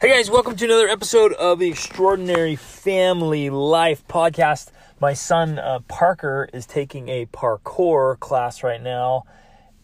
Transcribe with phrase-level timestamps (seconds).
[0.00, 4.70] Hey guys, welcome to another episode of the Extraordinary Family Life podcast.
[4.98, 9.24] My son uh, Parker is taking a parkour class right now,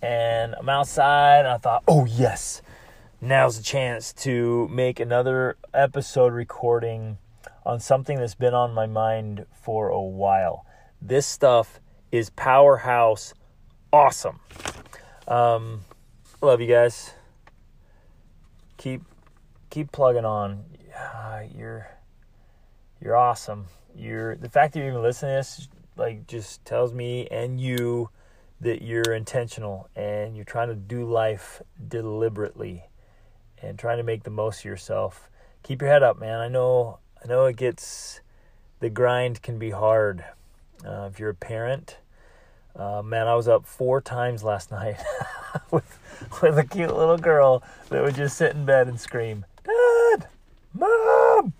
[0.00, 1.40] and I'm outside.
[1.40, 2.62] And I thought, oh yes,
[3.20, 7.18] now's the chance to make another episode recording
[7.66, 10.64] on something that's been on my mind for a while.
[11.02, 11.78] This stuff
[12.10, 13.34] is powerhouse
[13.92, 14.40] awesome.
[15.28, 15.82] Um,
[16.40, 17.12] love you guys.
[18.78, 19.02] Keep
[19.76, 20.64] keep plugging on.
[20.98, 21.86] Uh, you're
[22.98, 23.66] you're awesome.
[23.94, 28.08] You're the fact that you're even listening to this like just tells me and you
[28.62, 32.84] that you're intentional and you're trying to do life deliberately
[33.60, 35.28] and trying to make the most of yourself.
[35.62, 36.40] Keep your head up, man.
[36.40, 38.22] I know I know it gets
[38.80, 40.24] the grind can be hard.
[40.86, 41.98] Uh, if you're a parent,
[42.74, 44.96] uh, man, I was up four times last night
[45.70, 45.98] with
[46.40, 49.44] with a cute little girl that would just sit in bed and scream.
[50.78, 51.52] Mom.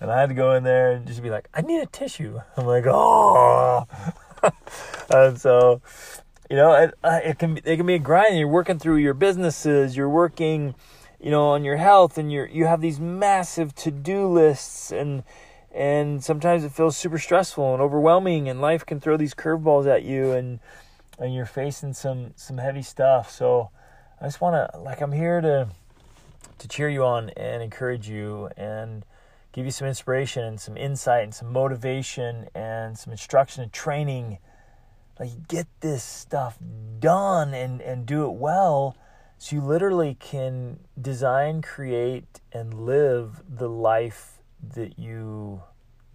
[0.00, 2.40] And I had to go in there and just be like, I need a tissue.
[2.56, 3.86] I'm like, oh.
[5.10, 5.80] and so,
[6.50, 8.38] you know, it, uh, it can it can be a grind.
[8.38, 9.96] You're working through your businesses.
[9.96, 10.74] You're working,
[11.20, 15.22] you know, on your health, and you're you have these massive to do lists, and
[15.72, 20.02] and sometimes it feels super stressful and overwhelming, and life can throw these curveballs at
[20.02, 20.60] you, and
[21.18, 23.30] and you're facing some some heavy stuff.
[23.30, 23.70] So
[24.20, 25.68] I just want to like I'm here to
[26.58, 29.04] to cheer you on and encourage you and
[29.52, 34.38] give you some inspiration and some insight and some motivation and some instruction and training.
[35.18, 36.58] Like get this stuff
[36.98, 38.96] done and, and do it well
[39.38, 44.38] so you literally can design, create, and live the life
[44.74, 45.62] that you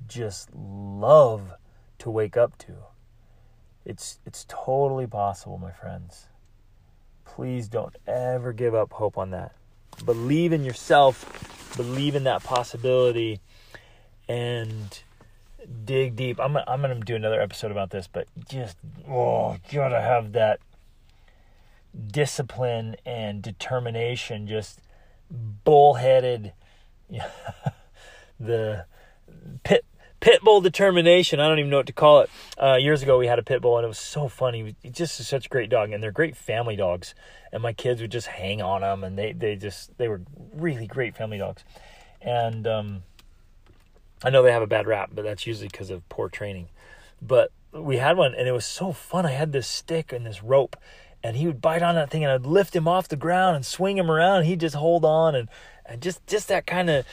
[0.08, 1.54] just love
[2.00, 2.74] to wake up to.
[3.86, 6.28] It's it's totally possible, my friends.
[7.24, 9.54] Please don't ever give up hope on that
[10.06, 13.40] believe in yourself, believe in that possibility,
[14.28, 15.02] and
[15.86, 16.40] dig deep.
[16.40, 18.78] I'm I'm gonna do another episode about this, but just
[19.10, 20.60] oh, gotta have that
[22.08, 24.48] discipline and determination.
[24.48, 24.80] Just
[25.30, 26.54] bullheaded,
[28.40, 28.86] the
[29.64, 29.86] pit
[30.20, 31.40] pit bull determination.
[31.40, 32.30] I don't even know what to call it.
[32.62, 34.76] Uh, years ago, we had a pit bull, and it was so funny.
[34.82, 37.16] He just such a great dog, and they're great family dogs.
[37.52, 40.22] And my kids would just hang on them, and they they just they were
[40.54, 41.64] really great family dogs.
[42.22, 43.04] And um,
[44.24, 46.70] I know they have a bad rap, but that's usually because of poor training.
[47.22, 49.26] But we had one, and it was so fun.
[49.26, 50.76] I had this stick and this rope,
[51.24, 53.66] and he would bite on that thing, and I'd lift him off the ground and
[53.66, 55.50] swing him around, and he'd just hold on, and,
[55.86, 57.06] and just just that kind of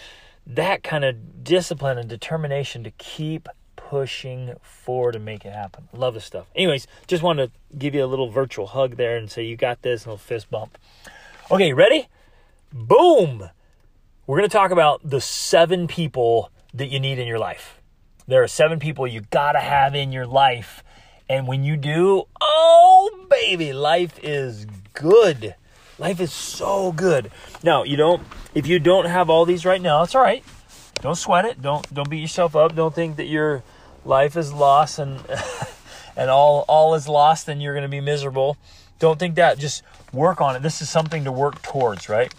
[0.47, 5.89] that kind of discipline and determination to keep pushing forward and make it happen.
[5.93, 6.47] Love this stuff.
[6.55, 9.83] Anyways, just wanted to give you a little virtual hug there and say you got
[9.83, 10.79] this little fist bump.
[11.51, 12.09] Okay, ready?
[12.73, 13.51] Boom!
[14.27, 17.81] We're going to talk about the seven people that you need in your life.
[18.27, 20.83] There are seven people you got to have in your life.
[21.29, 25.55] And when you do, oh, baby, life is good.
[25.99, 27.31] Life is so good.
[27.63, 28.23] Now, you don't
[28.57, 30.43] if you don't have all these right now, it's all right.
[31.03, 31.61] Don't sweat it.
[31.61, 32.75] Don't don't beat yourself up.
[32.75, 33.63] Don't think that your
[34.03, 35.21] life is lost and
[36.17, 38.57] and all all is lost and you're going to be miserable.
[38.99, 39.59] Don't think that.
[39.59, 40.63] Just work on it.
[40.63, 42.35] This is something to work towards, right?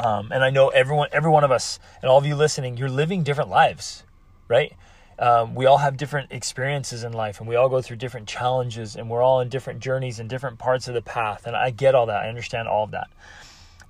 [0.00, 2.88] Um, and I know everyone, every one of us, and all of you listening, you're
[2.88, 4.04] living different lives,
[4.46, 4.72] right?
[5.18, 8.94] um, we all have different experiences in life and we all go through different challenges
[8.94, 11.46] and we're all in different journeys and different parts of the path.
[11.46, 12.24] And I get all that.
[12.24, 13.08] I understand all of that.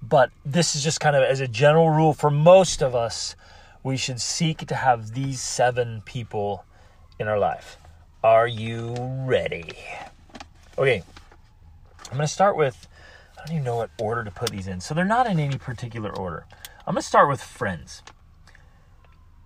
[0.02, 3.36] But this is just kind of as a general rule for most of us,
[3.82, 6.64] we should seek to have these seven people
[7.18, 7.76] in our life.
[8.22, 9.72] Are you ready?
[10.76, 11.02] Okay,
[12.06, 12.88] I'm going to start with,
[13.36, 14.80] I don't even know what order to put these in.
[14.80, 16.46] So they're not in any particular order.
[16.86, 18.02] I'm going to start with friends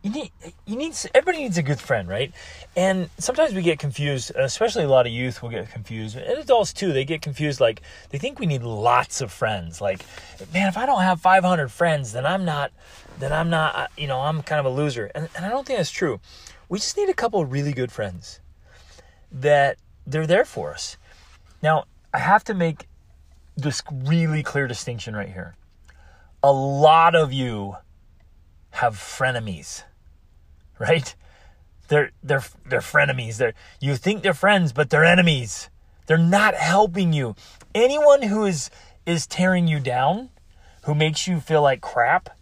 [0.03, 0.33] you need
[0.67, 2.33] you need everybody needs a good friend right?
[2.77, 6.73] And sometimes we get confused especially a lot of youth will get confused and adults
[6.73, 10.05] too they get confused like they think we need lots of friends like
[10.53, 12.73] man if i don't have 500 friends then i'm not
[13.19, 15.11] then i'm not uh, you know i'm kind of a loser.
[15.15, 16.21] And, and i don't think that's true.
[16.69, 18.41] We just need a couple of really good friends
[19.31, 19.77] that
[20.07, 20.97] they're there for us.
[21.63, 22.89] Now i have to make
[23.57, 25.55] this really clear distinction right here.
[26.43, 27.77] A lot of you
[28.71, 29.85] have frenemies
[30.83, 31.15] right?
[31.89, 33.37] They're they're they're frenemies.
[33.37, 35.71] They're you think they're friends, but they're enemies.
[36.07, 37.37] They're not helping you.
[37.75, 38.71] Anyone who is
[39.07, 40.31] is tearing you down,
[40.85, 42.37] who makes you feel like crap,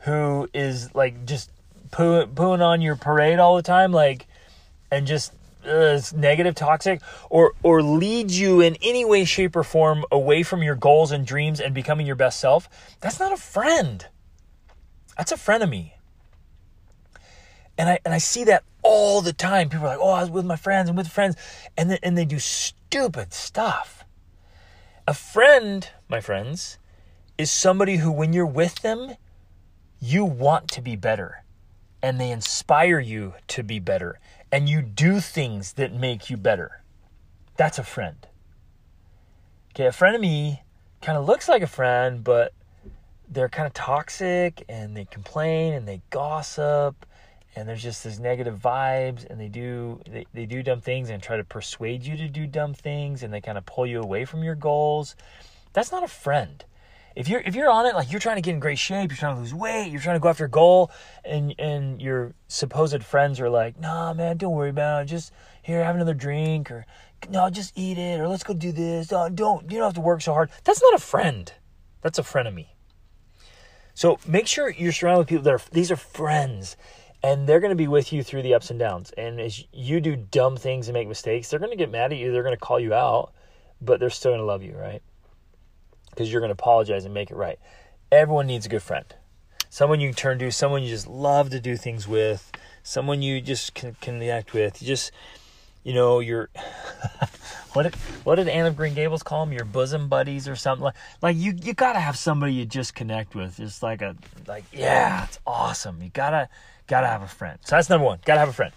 [0.00, 1.50] who is like just
[1.90, 4.26] poo- pooing on your parade all the time, like,
[4.90, 5.32] and just
[5.66, 7.00] uh, negative, toxic,
[7.30, 11.26] or or leads you in any way, shape, or form away from your goals and
[11.26, 12.68] dreams and becoming your best self.
[13.00, 14.06] That's not a friend.
[15.16, 15.92] That's a frenemy.
[17.78, 19.68] And I and I see that all the time.
[19.68, 21.36] People are like, "Oh, I was with my friends and with friends,"
[21.76, 24.04] and then, and they do stupid stuff.
[25.06, 26.78] A friend, my friends,
[27.38, 29.16] is somebody who, when you're with them,
[30.00, 31.44] you want to be better,
[32.02, 34.18] and they inspire you to be better,
[34.50, 36.82] and you do things that make you better.
[37.56, 38.26] That's a friend.
[39.70, 40.60] Okay, a frenemy
[41.02, 42.52] kind of looks like a friend, but
[43.28, 47.06] they're kind of toxic and they complain and they gossip
[47.56, 51.22] and there's just this negative vibes and they do they, they do dumb things and
[51.22, 54.26] try to persuade you to do dumb things and they kind of pull you away
[54.26, 55.16] from your goals.
[55.72, 56.62] That's not a friend.
[57.16, 59.16] If you're if you're on it like you're trying to get in great shape you're
[59.16, 60.90] trying to lose weight you're trying to go after a goal
[61.24, 65.06] and and your supposed friends are like nah man don't worry about it.
[65.06, 65.32] Just
[65.62, 66.84] here have another drink or
[67.30, 69.08] no just eat it or let's go do this.
[69.08, 70.50] Don't, don't you don't have to work so hard.
[70.64, 71.50] That's not a friend.
[72.02, 72.66] That's a frenemy.
[73.94, 76.76] So make sure you're surrounded with people that are these are friends
[77.22, 79.10] and they're going to be with you through the ups and downs.
[79.16, 82.18] And as you do dumb things and make mistakes, they're going to get mad at
[82.18, 82.32] you.
[82.32, 83.32] They're going to call you out,
[83.80, 85.02] but they're still going to love you, right?
[86.10, 87.58] Because you're going to apologize and make it right.
[88.12, 89.06] Everyone needs a good friend.
[89.68, 92.52] Someone you turn to, someone you just love to do things with,
[92.82, 94.80] someone you just can connect with.
[94.80, 95.10] You just,
[95.86, 96.50] you know, your
[97.72, 97.94] what did
[98.24, 99.52] what did Anne of Green Gables call them?
[99.52, 103.34] Your bosom buddies or something like like you you gotta have somebody you just connect
[103.34, 103.56] with.
[103.56, 104.16] Just like a
[104.46, 106.02] like yeah, it's awesome.
[106.02, 106.48] You gotta
[106.86, 107.58] Gotta have a friend.
[107.62, 108.20] So that's number one.
[108.24, 108.72] Gotta have a friend.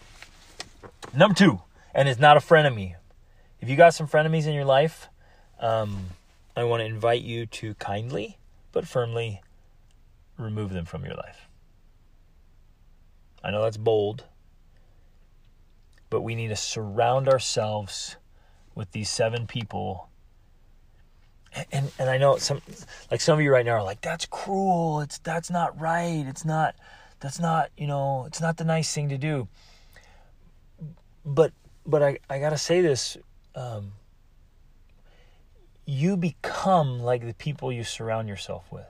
[1.15, 1.61] Number two,
[1.93, 2.95] and it's not a frenemy.
[3.61, 5.09] If you got some frenemies in your life,
[5.59, 6.07] um,
[6.55, 8.37] I want to invite you to kindly
[8.71, 9.41] but firmly
[10.37, 11.47] remove them from your life.
[13.43, 14.25] I know that's bold,
[16.09, 18.17] but we need to surround ourselves
[18.75, 20.09] with these seven people.
[21.53, 22.61] And, and, and I know some,
[23.09, 25.01] like some of you right now are like, that's cruel.
[25.01, 26.25] It's that's not right.
[26.27, 26.75] It's not
[27.19, 29.47] that's not you know it's not the nice thing to do
[31.25, 31.51] but
[31.85, 33.17] but i, I gotta say this
[33.55, 33.93] um,
[35.85, 38.85] you become like the people you surround yourself with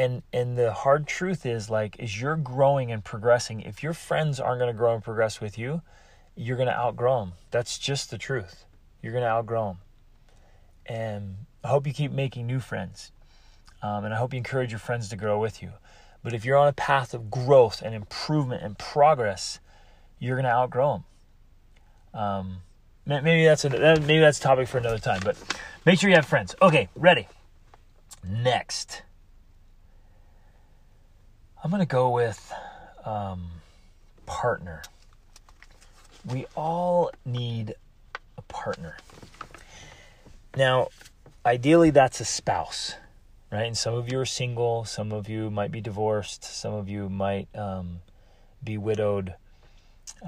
[0.00, 4.40] and and the hard truth is like as you're growing and progressing if your friends
[4.40, 5.82] aren't going to grow and progress with you
[6.36, 8.64] you're going to outgrow them that's just the truth
[9.02, 9.78] you're going to outgrow them
[10.86, 13.12] and i hope you keep making new friends
[13.82, 15.72] um, and I hope you encourage your friends to grow with you.
[16.22, 19.58] But if you're on a path of growth and improvement and progress,
[20.18, 21.02] you're going to outgrow
[22.12, 22.20] them.
[22.20, 22.56] Um,
[23.06, 25.20] maybe that's a, maybe that's a topic for another time.
[25.24, 25.38] But
[25.86, 26.54] make sure you have friends.
[26.60, 27.26] Okay, ready.
[28.22, 29.02] Next,
[31.62, 32.52] I'm going to go with
[33.04, 33.50] um,
[34.26, 34.82] partner.
[36.24, 37.74] We all need
[38.38, 38.96] a partner.
[40.56, 40.88] Now,
[41.44, 42.94] ideally, that's a spouse
[43.50, 43.66] right?
[43.66, 47.08] And some of you are single, some of you might be divorced, some of you
[47.08, 48.00] might um,
[48.62, 49.34] be widowed.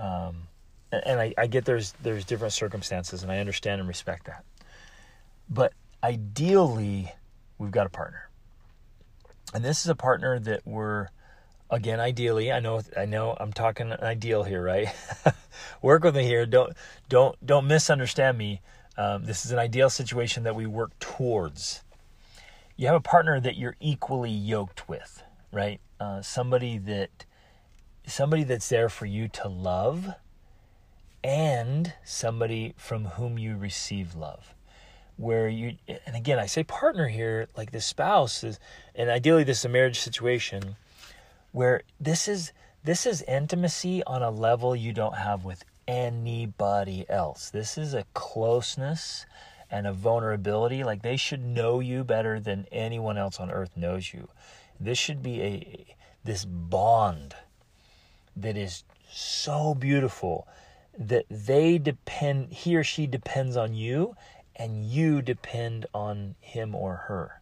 [0.01, 0.49] Um,
[0.91, 4.45] and I, I get there's there's different circumstances, and I understand and respect that.
[5.49, 5.73] But
[6.05, 7.13] ideally,
[7.59, 8.29] we've got a partner,
[9.55, 11.09] and this is a partner that we're
[11.73, 12.53] again ideally.
[12.53, 14.89] I know I know I'm talking ideal here, right?
[15.83, 16.47] work with me here.
[16.47, 16.75] Don't
[17.09, 18.61] don't don't misunderstand me.
[18.97, 21.83] Um, this is an ideal situation that we work towards
[22.77, 25.23] you have a partner that you're equally yoked with,
[25.53, 25.81] right?
[26.01, 27.25] Uh, somebody that
[28.07, 30.15] somebody that's there for you to love
[31.23, 34.55] and somebody from whom you receive love
[35.17, 38.59] where you and again i say partner here like the spouse is
[38.97, 40.75] and ideally this is a marriage situation
[41.53, 42.53] where this is
[42.85, 48.05] this is intimacy on a level you don't have with anybody else this is a
[48.15, 49.27] closeness
[49.73, 50.85] and a vulnerability.
[50.85, 54.29] Like they should know you better than anyone else on earth knows you.
[54.79, 57.35] This should be a this bond
[58.37, 60.47] that is so beautiful
[60.97, 64.15] that they depend he or she depends on you
[64.55, 67.41] and you depend on him or her.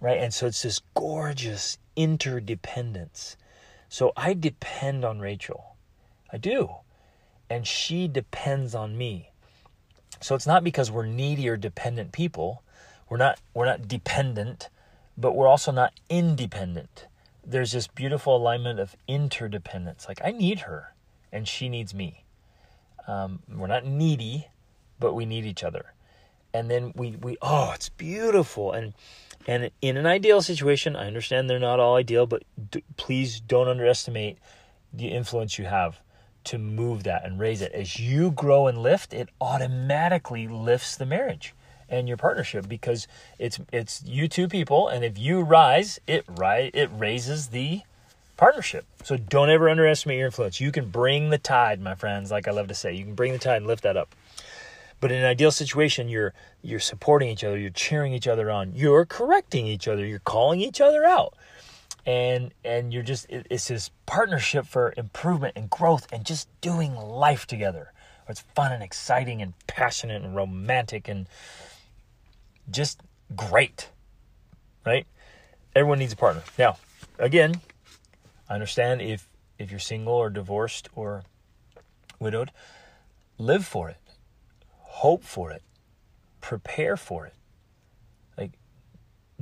[0.00, 0.18] Right?
[0.18, 3.36] And so it's this gorgeous interdependence.
[3.88, 5.76] So I depend on Rachel.
[6.32, 6.70] I do.
[7.50, 9.30] And she depends on me.
[10.20, 12.62] So it's not because we're needy or dependent people.
[13.08, 14.68] We're not we're not dependent,
[15.16, 17.06] but we're also not independent.
[17.44, 20.06] There's this beautiful alignment of interdependence.
[20.06, 20.94] Like I need her,
[21.32, 22.24] and she needs me.
[23.06, 24.48] Um, we're not needy,
[25.00, 25.94] but we need each other.
[26.52, 28.72] And then we we oh, it's beautiful.
[28.72, 28.92] And
[29.48, 33.66] and in an ideal situation, I understand they're not all ideal, but d- please don't
[33.66, 34.38] underestimate
[34.92, 36.00] the influence you have
[36.44, 37.72] to move that and raise it.
[37.72, 41.54] As you grow and lift, it automatically lifts the marriage.
[41.90, 46.70] and your partnership because it's it's you two people and if you rise it rise
[46.74, 47.80] it raises the
[48.36, 52.46] partnership so don't ever underestimate your influence you can bring the tide my friends like
[52.46, 54.14] i love to say you can bring the tide and lift that up
[55.00, 58.72] but in an ideal situation you're you're supporting each other you're cheering each other on
[58.74, 61.34] you're correcting each other you're calling each other out
[62.06, 66.94] and and you're just it, it's this partnership for improvement and growth and just doing
[66.94, 67.92] life together
[68.28, 71.26] it's fun and exciting and passionate and romantic and
[72.70, 73.00] just
[73.34, 73.88] great,
[74.84, 75.06] right?
[75.74, 76.42] Everyone needs a partner.
[76.58, 76.76] Now,
[77.18, 77.60] again,
[78.48, 79.28] I understand if
[79.58, 81.24] if you're single or divorced or
[82.20, 82.52] widowed,
[83.38, 83.96] live for it,
[84.98, 85.62] hope for it,
[86.40, 87.34] prepare for it.
[88.36, 88.52] Like,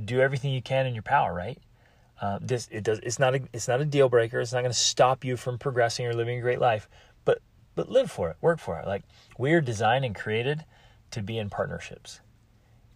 [0.03, 1.59] do everything you can in your power, right?
[2.19, 2.99] Uh, this it does.
[2.99, 4.39] It's not a it's not a deal breaker.
[4.39, 6.89] It's not going to stop you from progressing or living a great life.
[7.25, 7.39] But
[7.75, 8.87] but live for it, work for it.
[8.87, 9.03] Like
[9.37, 10.65] we are designed and created
[11.11, 12.21] to be in partnerships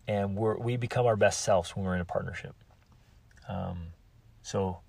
[0.08, 2.56] and we we become our best selves when we're in a partnership.
[3.48, 3.88] Um,
[4.44, 4.80] so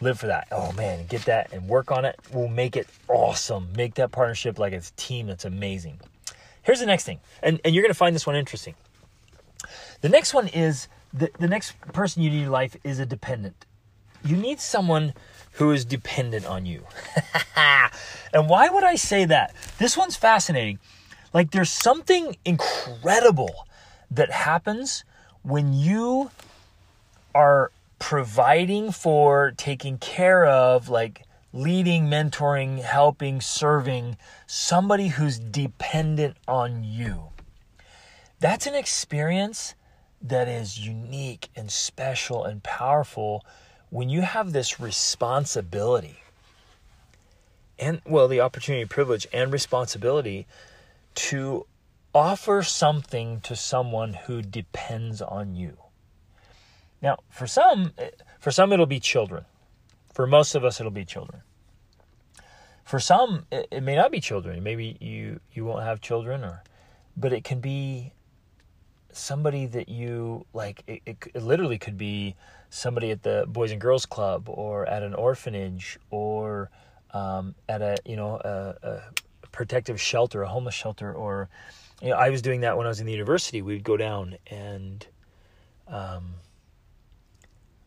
[0.00, 0.48] live for that.
[0.50, 2.18] Oh man, get that and work on it.
[2.32, 3.68] We'll make it awesome.
[3.76, 6.00] Make that partnership like a team that's amazing.
[6.62, 8.74] Here's the next thing, and, and you're going to find this one interesting.
[10.00, 13.66] The next one is the, the next person you need in life is a dependent.
[14.24, 15.14] You need someone
[15.52, 16.84] who is dependent on you.
[18.34, 19.54] and why would I say that?
[19.78, 20.78] This one's fascinating.
[21.32, 23.66] Like, there's something incredible
[24.10, 25.04] that happens
[25.42, 26.30] when you
[27.34, 34.16] are providing for, taking care of, like leading, mentoring, helping, serving
[34.46, 37.30] somebody who's dependent on you.
[38.38, 39.74] That's an experience
[40.22, 43.44] that is unique and special and powerful
[43.90, 46.20] when you have this responsibility
[47.78, 50.46] and well the opportunity privilege and responsibility
[51.14, 51.66] to
[52.14, 55.76] offer something to someone who depends on you.
[57.02, 59.44] Now, for some, eh, for some it'll be children.
[60.12, 61.42] For most of us, it'll be children.
[62.84, 64.62] For some, it, it may not be children.
[64.62, 66.62] Maybe you you won't have children, or,
[67.16, 68.12] but it can be
[69.12, 70.82] somebody that you like.
[70.86, 72.34] It, it, it literally could be
[72.68, 76.70] somebody at the Boys and Girls Club, or at an orphanage, or
[77.12, 79.00] um, at a you know a, a
[79.52, 81.48] protective shelter, a homeless shelter, or
[82.02, 83.62] you know, I was doing that when I was in the university.
[83.62, 85.06] We'd go down and,
[85.86, 86.34] um,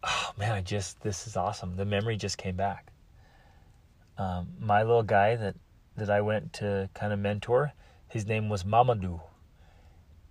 [0.04, 1.76] oh man, I just this is awesome.
[1.76, 2.92] The memory just came back.
[4.18, 5.56] Um, my little guy that
[5.98, 7.74] that I went to kind of mentor,
[8.08, 9.22] his name was Mamadou,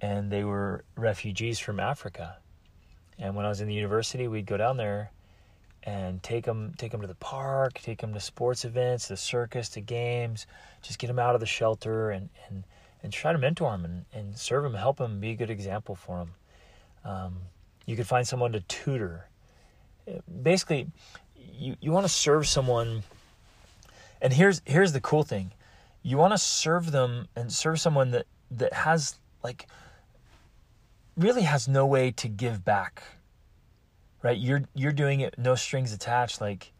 [0.01, 2.37] and they were refugees from Africa.
[3.19, 5.13] And when I was in the university, we'd go down there
[5.85, 9.69] and take them take them to the park, take them to sports events, the circus,
[9.71, 10.47] to games,
[10.83, 12.65] just get them out of the shelter and and
[13.03, 15.97] and try to mentor them and, and serve them, help them, be a good example
[15.97, 16.31] for them.
[17.05, 17.37] Um,
[17.85, 19.29] you could find someone to tutor.
[20.43, 20.89] Basically,
[21.37, 23.03] you, you want to serve someone,
[24.21, 25.53] and here's here's the cool thing:
[26.03, 29.67] you want to serve them and serve someone that that has like
[31.17, 33.03] really has no way to give back.
[34.23, 34.39] Right?
[34.39, 36.41] You're you're doing it no strings attached.
[36.41, 36.73] Like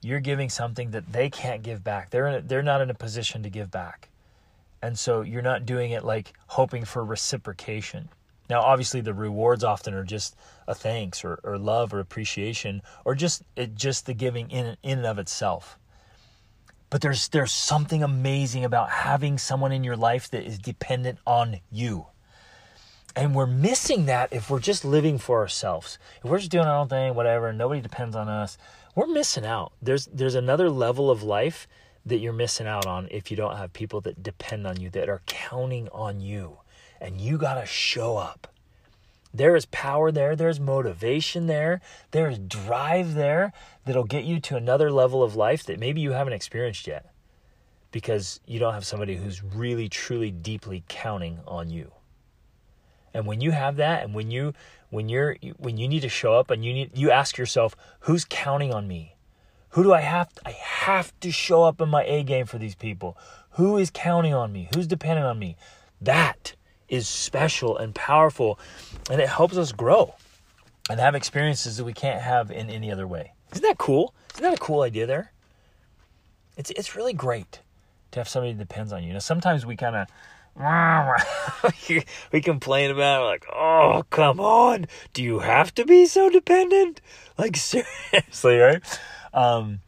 [0.00, 2.10] you're giving something that they can't give back.
[2.10, 4.10] They're in a, they're not in a position to give back.
[4.82, 8.10] And so you're not doing it like hoping for reciprocation.
[8.48, 10.36] Now, obviously, the rewards often are just
[10.66, 14.98] a thanks or, or love or appreciation or just it, just the giving in in
[14.98, 15.78] and of itself.
[16.90, 21.60] But there's there's something amazing about having someone in your life that is dependent on
[21.70, 22.06] you.
[23.16, 25.98] And we're missing that if we're just living for ourselves.
[26.22, 28.58] If we're just doing our own thing, whatever, nobody depends on us,
[28.94, 29.72] we're missing out.
[29.80, 31.66] There's there's another level of life
[32.06, 35.08] that you're missing out on if you don't have people that depend on you, that
[35.08, 36.58] are counting on you.
[37.04, 38.48] And you got to show up.
[39.34, 41.82] There is power there, there's motivation there,
[42.12, 43.52] there's drive there
[43.84, 47.12] that'll get you to another level of life that maybe you haven't experienced yet
[47.90, 51.92] because you don't have somebody who's really, truly, deeply counting on you.
[53.12, 54.54] And when you have that, and when you
[54.88, 58.24] when you're when you need to show up and you need you ask yourself, who's
[58.24, 59.16] counting on me?
[59.70, 60.32] Who do I have?
[60.32, 63.18] To, I have to show up in my A game for these people.
[63.50, 64.68] Who is counting on me?
[64.74, 65.56] Who's depending on me?
[66.00, 66.54] That
[66.88, 68.58] is special and powerful,
[69.10, 70.14] and it helps us grow
[70.90, 73.32] and have experiences that we can't have in any other way.
[73.52, 74.14] Isn't that cool?
[74.34, 75.32] Isn't that a cool idea there?
[76.56, 77.60] It's it's really great
[78.12, 79.12] to have somebody that depends on you.
[79.12, 80.08] Now sometimes we kind of
[82.32, 87.00] we complain about it, like, oh come on, do you have to be so dependent?
[87.36, 88.82] Like seriously, right?
[89.32, 89.80] Um,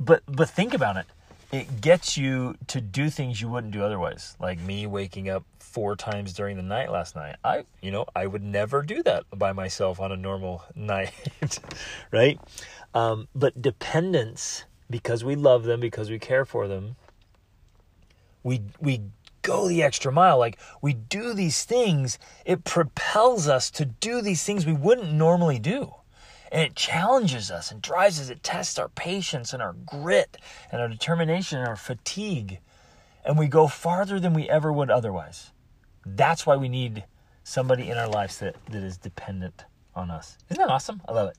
[0.00, 1.06] but but think about it.
[1.50, 4.36] It gets you to do things you wouldn't do otherwise.
[4.38, 7.36] Like me waking up four times during the night last night.
[7.44, 11.58] I, you know, I would never do that by myself on a normal night,
[12.10, 12.38] right?
[12.94, 16.96] Um, but dependence, because we love them, because we care for them,
[18.42, 19.02] we we
[19.42, 20.38] go the extra mile.
[20.38, 25.58] Like we do these things, it propels us to do these things we wouldn't normally
[25.58, 25.94] do.
[26.50, 28.30] And it challenges us and drives us.
[28.30, 30.38] It tests our patience and our grit
[30.72, 32.58] and our determination and our fatigue.
[33.24, 35.52] And we go farther than we ever would otherwise.
[36.06, 37.04] That's why we need
[37.44, 39.64] somebody in our lives that, that is dependent
[39.94, 40.38] on us.
[40.50, 41.02] Isn't that awesome?
[41.06, 41.36] I love it.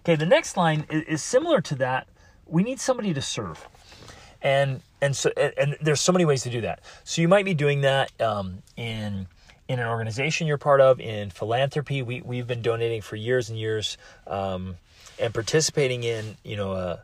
[0.00, 2.08] Okay, the next line is, is similar to that.
[2.46, 3.68] We need somebody to serve.
[4.42, 6.80] And and so and, and, there's so many ways to do that.
[7.04, 9.28] So you might be doing that um, in
[9.72, 12.02] in an organization you're part of, in philanthropy.
[12.02, 14.76] We we've been donating for years and years, um,
[15.18, 17.02] and participating in you know a,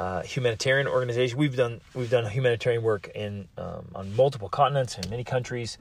[0.00, 1.38] a, humanitarian organization.
[1.38, 5.78] We've done we've done humanitarian work in um, on multiple continents in many countries,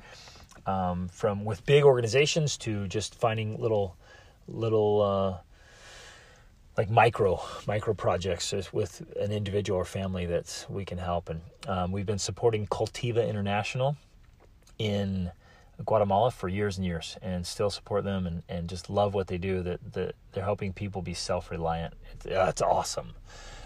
[0.68, 3.98] um, from with big organizations to just finding little
[4.48, 5.02] little.
[5.02, 5.38] Uh,
[6.78, 11.92] like micro micro projects with an individual or family that we can help and um,
[11.92, 13.98] we've been supporting cultiva international
[14.78, 15.32] in
[15.86, 19.38] Guatemala for years and years and still support them and, and just love what they
[19.38, 21.94] do that, that they're helping people be self-reliant.
[22.14, 23.12] It's, uh, it's awesome.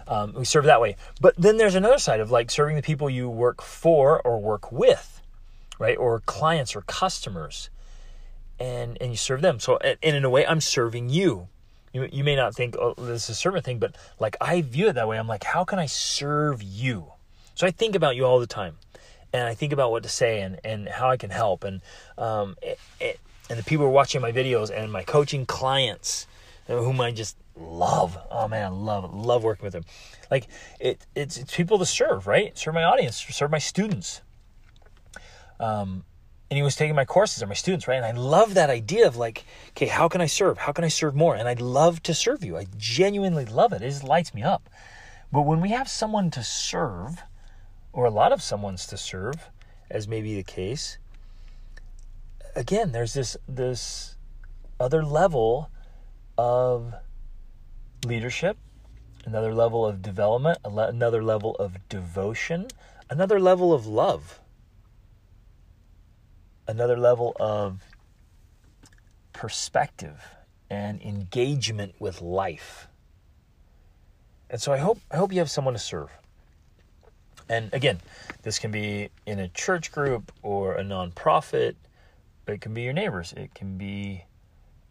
[0.06, 0.96] Um, we serve that way.
[1.20, 4.72] But then there's another side of like serving the people you work for or work
[4.72, 5.22] with
[5.82, 5.98] right?
[5.98, 7.68] Or clients or customers.
[8.58, 9.58] And and you serve them.
[9.58, 11.48] So and in a way i'm serving you.
[11.92, 14.88] You, you may not think oh this is a servant thing but like i view
[14.88, 15.18] it that way.
[15.18, 17.12] I'm like how can i serve you?
[17.56, 18.76] So i think about you all the time
[19.32, 21.64] and I think about what to say and, and how I can help.
[21.64, 21.80] And
[22.18, 26.26] um, it, it, and the people who are watching my videos and my coaching clients,
[26.68, 28.16] uh, whom I just love.
[28.30, 29.84] Oh man, I love love working with them.
[30.30, 30.48] Like
[30.80, 32.56] it, it's, it's people to serve, right?
[32.56, 34.22] Serve my audience, serve my students.
[35.60, 36.04] Um,
[36.50, 37.96] and he was taking my courses or my students, right?
[37.96, 40.58] And I love that idea of like, okay, how can I serve?
[40.58, 41.34] How can I serve more?
[41.34, 42.58] And I'd love to serve you.
[42.58, 43.80] I genuinely love it.
[43.80, 44.68] It just lights me up.
[45.32, 47.22] But when we have someone to serve,
[47.92, 49.50] or a lot of someone's to serve,
[49.90, 50.98] as may be the case,
[52.54, 54.16] again, there's this this
[54.80, 55.70] other level
[56.38, 56.94] of
[58.04, 58.56] leadership,
[59.24, 62.68] another level of development, another level of devotion,
[63.10, 64.40] another level of love,
[66.66, 67.82] another level of
[69.32, 70.22] perspective
[70.70, 72.88] and engagement with life.
[74.48, 76.10] And so I hope I hope you have someone to serve.
[77.52, 78.00] And again,
[78.44, 81.74] this can be in a church group or a nonprofit.
[82.48, 83.34] It can be your neighbors.
[83.36, 84.24] It can be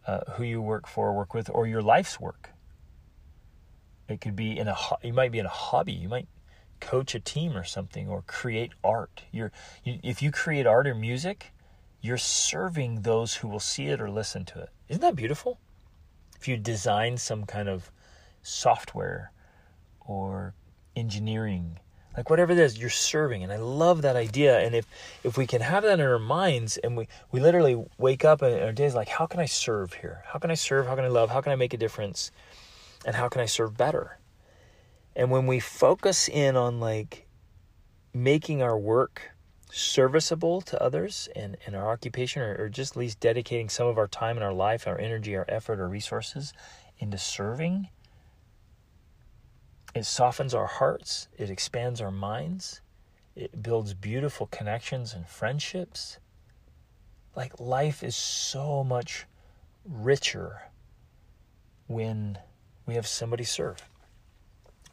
[0.06, 2.50] uh, who you work for, work with, or your life's work.
[4.08, 4.76] It could be in a.
[5.02, 5.92] You might be in a hobby.
[5.92, 6.28] You might
[6.78, 9.24] coach a team or something, or create art.
[9.32, 9.50] You're
[9.82, 11.52] you, if you create art or music,
[12.00, 14.68] you're serving those who will see it or listen to it.
[14.88, 15.58] Isn't that beautiful?
[16.38, 17.90] If you design some kind of
[18.40, 19.32] software
[19.98, 20.54] or
[20.94, 21.80] engineering
[22.16, 24.86] like whatever it is you're serving and i love that idea and if
[25.24, 28.60] if we can have that in our minds and we we literally wake up and
[28.62, 30.22] our days like how can i serve here?
[30.26, 30.86] How can i serve?
[30.86, 31.30] How can i love?
[31.30, 32.30] How can i make a difference?
[33.04, 34.18] And how can i serve better?
[35.14, 37.26] And when we focus in on like
[38.14, 39.30] making our work
[39.70, 43.96] serviceable to others and, and our occupation or, or just at least dedicating some of
[43.96, 46.52] our time and our life our energy our effort our resources
[46.98, 47.88] into serving
[49.94, 52.80] it softens our hearts, it expands our minds,
[53.34, 56.18] it builds beautiful connections and friendships.
[57.34, 59.26] Like life is so much
[59.84, 60.62] richer
[61.86, 62.38] when
[62.86, 63.88] we have somebody serve.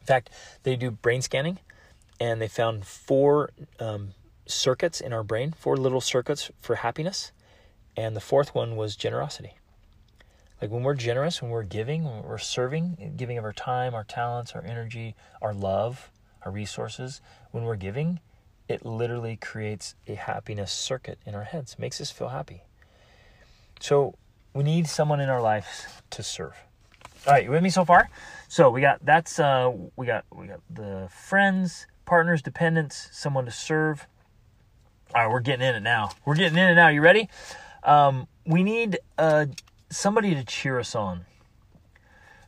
[0.00, 0.30] In fact,
[0.62, 1.58] they do brain scanning
[2.18, 4.14] and they found four um,
[4.46, 7.32] circuits in our brain, four little circuits for happiness,
[7.96, 9.59] and the fourth one was generosity.
[10.60, 14.04] Like when we're generous, when we're giving, when we're serving, giving of our time, our
[14.04, 16.10] talents, our energy, our love,
[16.44, 17.20] our resources,
[17.50, 18.20] when we're giving,
[18.68, 22.62] it literally creates a happiness circuit in our heads, makes us feel happy.
[23.80, 24.14] So
[24.52, 26.54] we need someone in our lives to serve.
[27.26, 28.08] All right, you with me so far?
[28.48, 33.50] So we got that's uh we got we got the friends, partners, dependents, someone to
[33.50, 34.06] serve.
[35.14, 36.10] All right, we're getting in it now.
[36.24, 36.88] We're getting in it now.
[36.88, 37.28] You ready?
[37.82, 39.46] Um, we need uh
[39.90, 41.26] somebody to cheer us on.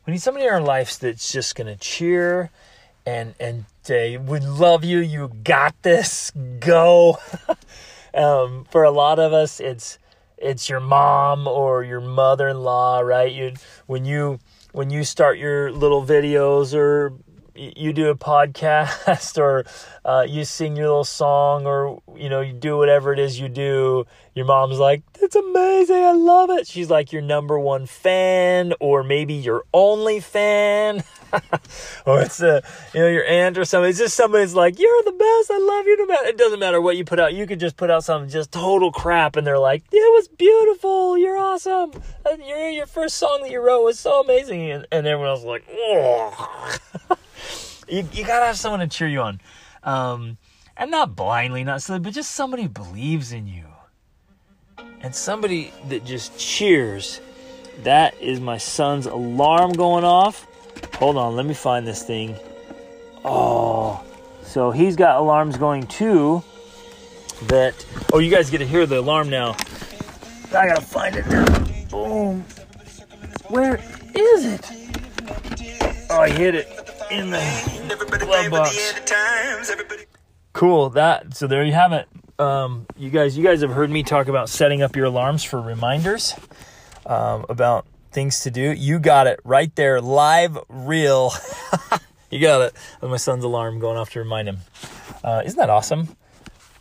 [0.05, 2.49] We need somebody in our lives that's just going to cheer
[3.05, 4.99] and and say, "We love you.
[4.99, 6.31] You got this.
[6.59, 7.19] Go."
[8.13, 9.99] um, for a lot of us, it's
[10.37, 13.31] it's your mom or your mother-in-law, right?
[13.31, 13.53] You
[13.85, 14.39] when you
[14.71, 17.13] when you start your little videos or
[17.55, 19.65] you do a podcast or
[20.05, 23.47] uh, you sing your little song or you know you do whatever it is you
[23.47, 26.67] do your mom's like it's amazing i love it.
[26.67, 31.03] She's like your number one fan or maybe your only fan.
[32.05, 32.61] Or it's a
[32.93, 35.87] you know your aunt or something it's just somebody's like you're the best i love
[35.87, 35.97] you.
[35.97, 37.33] No matter it doesn't matter what you put out.
[37.33, 41.17] You could just put out some just total crap and they're like it was beautiful
[41.17, 41.91] you're awesome.
[42.29, 44.69] And your, your first song that you wrote was so amazing.
[44.69, 46.77] And, and everyone else is like oh
[47.93, 49.39] you, you gotta have someone to cheer you on.
[49.83, 50.37] Um,
[50.75, 53.65] and not blindly, not silly, but just somebody believes in you.
[55.01, 57.21] And somebody that just cheers.
[57.83, 60.47] That is my son's alarm going off.
[60.95, 62.35] Hold on, let me find this thing.
[63.25, 64.03] Oh,
[64.43, 66.43] so he's got alarms going too.
[67.47, 69.55] That, oh, you guys get to hear the alarm now.
[70.55, 71.45] I gotta find it now.
[71.89, 72.41] Boom.
[73.49, 73.75] Where
[74.15, 74.71] is it?
[76.09, 76.67] Oh, I hit it
[77.11, 77.82] in the
[78.51, 78.75] box.
[80.53, 80.89] Cool.
[80.91, 82.07] That so there you have it.
[82.39, 85.61] Um, you guys, you guys have heard me talk about setting up your alarms for
[85.61, 86.33] reminders
[87.05, 88.71] um, about things to do.
[88.71, 91.31] You got it right there, live, real.
[92.31, 92.73] you got it.
[93.01, 94.59] With my son's alarm going off to remind him.
[95.23, 96.15] Uh, isn't that awesome?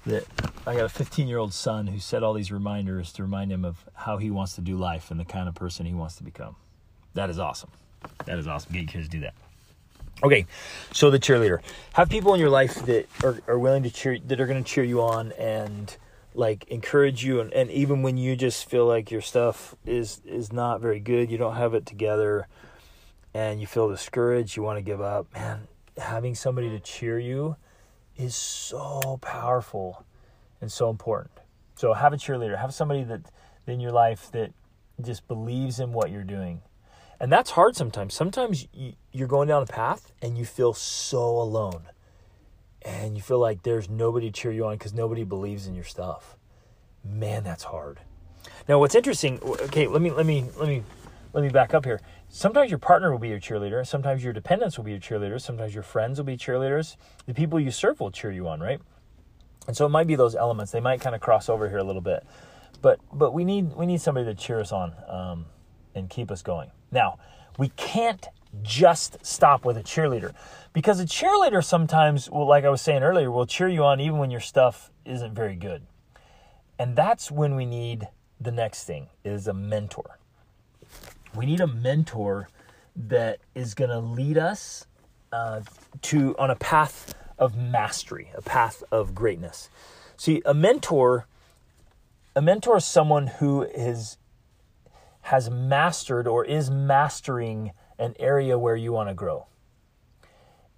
[0.07, 0.25] That
[0.67, 3.65] I got a 15 year old son who set all these reminders to remind him
[3.65, 6.25] of how he wants to do life and the kind of person he wants to
[6.25, 6.57] become.
[7.15, 7.71] That is awesome.
[8.25, 8.73] That is awesome.
[8.73, 9.35] Get your kids to do that.
[10.25, 10.47] Okay,
[10.93, 11.59] so the cheerleader.
[11.95, 14.71] Have people in your life that are, are willing to cheer, that are going to
[14.71, 15.97] cheer you on and
[16.33, 20.53] like encourage you, and, and even when you just feel like your stuff is is
[20.53, 22.47] not very good, you don't have it together,
[23.35, 25.27] and you feel discouraged, you want to give up.
[25.35, 25.67] Man,
[25.99, 27.57] having somebody to cheer you
[28.17, 30.05] is so powerful
[30.61, 31.33] and so important.
[31.75, 32.59] So have a cheerleader.
[32.59, 33.23] Have somebody that
[33.67, 34.53] in your life that
[35.01, 36.63] just believes in what you're doing
[37.23, 38.15] and that's hard sometimes.
[38.15, 38.67] Sometimes
[39.13, 41.85] you're going down a path and you feel so alone.
[42.85, 45.85] And you feel like there's nobody to cheer you on because nobody believes in your
[45.85, 46.37] stuff.
[47.05, 48.01] Man, that's hard.
[48.69, 50.83] Now, what's interesting, okay, let me let me let me
[51.33, 52.01] let me back up here.
[52.29, 55.75] Sometimes your partner will be your cheerleader, sometimes your dependents will be your cheerleaders, sometimes
[55.75, 56.97] your friends will be cheerleaders.
[57.27, 58.81] The people you serve will cheer you on, right?
[59.69, 60.73] And so it might be those elements.
[60.73, 62.27] They might kind of cross over here a little bit.
[62.81, 65.47] But but we need we need somebody to cheer us on um,
[65.95, 66.73] and keep us going.
[66.93, 67.19] Now,
[67.59, 68.29] we can't
[68.63, 70.35] just stop with a cheerleader
[70.73, 74.19] because a cheerleader sometimes will like I was saying earlier will cheer you on even
[74.19, 75.87] when your stuff isn't very good.
[76.79, 78.09] And that's when we need
[78.41, 80.19] the next thing is a mentor.
[81.35, 82.49] We need a mentor
[82.95, 84.87] that is going to lead us
[85.33, 85.63] uh,
[86.03, 89.71] to on a path of mastery, a path of greatness.
[90.17, 91.27] See, a mentor
[92.35, 94.17] a mentor is someone who is
[95.23, 99.47] has mastered or is mastering an area where you want to grow.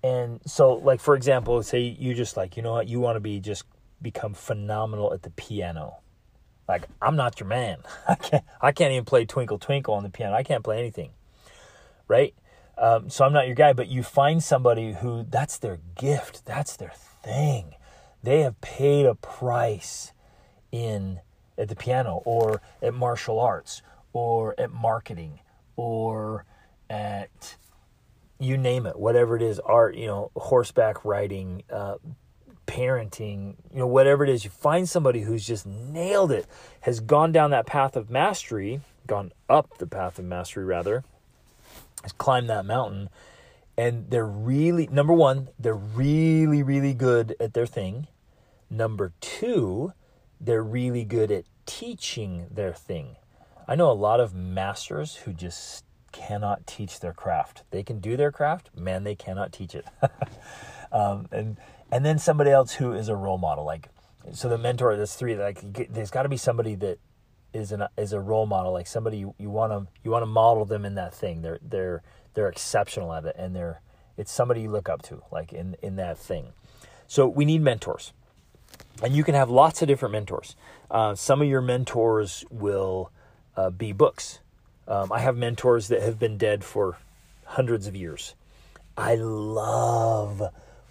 [0.02, 3.20] And so, like, for example, say you just like, you know what, you want to
[3.20, 3.64] be just
[4.02, 6.00] become phenomenal at the piano.
[6.68, 7.78] Like, I'm not your man.
[8.08, 10.34] I can't, I can't even play Twinkle Twinkle on the piano.
[10.34, 11.10] I can't play anything.
[12.06, 12.34] Right?
[12.76, 16.76] Um, so I'm not your guy, but you find somebody who that's their gift, that's
[16.76, 17.76] their thing.
[18.22, 20.12] They have paid a price
[20.70, 21.20] in
[21.56, 23.80] at the piano or at martial arts
[24.14, 25.40] or at marketing
[25.76, 26.46] or
[26.88, 27.56] at
[28.38, 31.96] you name it, whatever it is, art, you know, horseback riding, uh,
[32.66, 36.46] parenting, you know, whatever it is, you find somebody who's just nailed it,
[36.80, 41.04] has gone down that path of mastery, gone up the path of mastery rather,
[42.02, 43.08] has climbed that mountain,
[43.76, 48.06] and they're really, number one, they're really, really good at their thing.
[48.70, 49.92] Number two,
[50.40, 53.16] they're really good at teaching their thing.
[53.66, 57.62] I know a lot of masters who just cannot teach their craft.
[57.70, 59.86] They can do their craft, man, they cannot teach it.
[60.92, 61.56] um, and
[61.90, 63.88] and then somebody else who is a role model, like
[64.32, 64.96] so the mentor.
[64.96, 65.36] There's three.
[65.36, 65.60] Like
[65.92, 66.98] there's got to be somebody that
[67.52, 70.64] is an is a role model, like somebody you want to you want to model
[70.64, 71.42] them in that thing.
[71.42, 72.02] They're they're
[72.34, 73.80] they're exceptional at it, and they're
[74.16, 76.52] it's somebody you look up to, like in in that thing.
[77.06, 78.12] So we need mentors,
[79.02, 80.56] and you can have lots of different mentors.
[80.90, 83.10] Uh, some of your mentors will
[83.56, 84.40] uh, be books.
[84.86, 86.98] Um, I have mentors that have been dead for
[87.44, 88.34] hundreds of years.
[88.96, 90.42] I love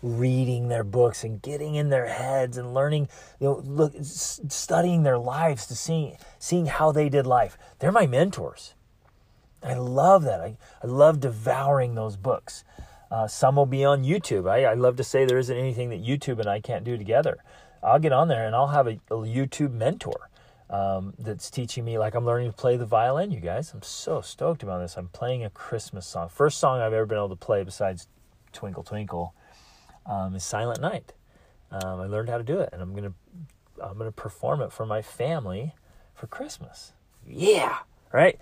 [0.02, 3.08] reading their books and getting in their heads and learning,
[3.39, 7.58] you know, look, studying their lives to see, seeing how they did life.
[7.80, 8.73] They're my mentors.
[9.63, 10.41] I love that.
[10.41, 12.65] I, I love devouring those books.
[13.10, 14.49] Uh, some will be on YouTube.
[14.49, 17.38] I, I love to say there isn't anything that YouTube and I can't do together.
[17.82, 20.30] I'll get on there and I'll have a, a YouTube mentor
[20.73, 23.29] um, that's teaching me like I'm learning to play the violin.
[23.29, 24.97] You guys, I'm so stoked about this.
[24.97, 28.07] I'm playing a Christmas song, first song I've ever been able to play besides
[28.53, 29.36] Twinkle Twinkle
[30.07, 31.13] um, is Silent Night.
[31.69, 33.13] Um, I learned how to do it, and I'm gonna
[33.83, 35.75] I'm gonna perform it for my family
[36.15, 36.93] for Christmas.
[37.27, 37.77] Yeah,
[38.12, 38.39] right.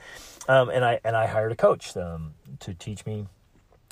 [0.48, 3.28] Um, and I and I hired a coach um, to teach me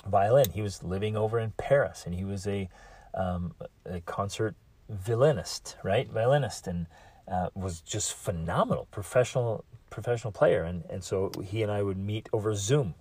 [0.07, 0.51] violin.
[0.51, 2.69] He was living over in Paris, and he was a
[3.13, 3.53] um,
[3.85, 4.55] a concert
[4.87, 6.09] violinist, right?
[6.09, 6.87] Violinist, and
[7.29, 10.63] uh, was just phenomenal, professional professional player.
[10.63, 12.95] And and so he and I would meet over Zoom,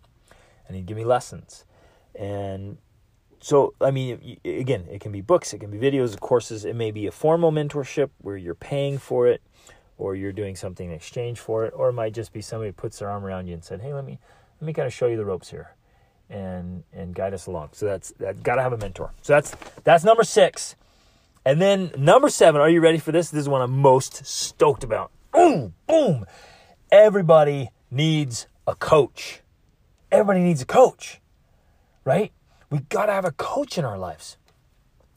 [0.66, 1.64] and he'd give me lessons,
[2.14, 2.78] and
[3.40, 6.64] so I mean, again, it can be books, it can be videos, courses.
[6.64, 9.42] It may be a formal mentorship where you're paying for it,
[9.96, 12.98] or you're doing something in exchange for it, or it might just be somebody puts
[12.98, 14.18] their arm around you and said, "Hey, let me
[14.60, 15.74] let me kind of show you the ropes here."
[16.30, 17.70] and and guide us along.
[17.72, 19.12] So that's that got to have a mentor.
[19.22, 20.76] So that's that's number 6.
[21.48, 23.30] And then number 7, are you ready for this?
[23.30, 25.10] This is one I'm most stoked about.
[25.32, 26.26] Boom, boom.
[26.92, 29.40] Everybody needs a coach.
[30.12, 31.22] Everybody needs a coach.
[32.04, 32.32] Right?
[32.68, 34.36] We got to have a coach in our lives.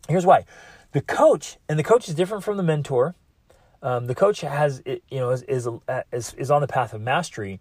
[0.07, 0.45] Here's why.
[0.93, 3.13] The coach, and the coach is different from the mentor.
[3.81, 5.67] Um, the coach has, you know, is, is,
[6.13, 7.59] is, is on the path of mastery,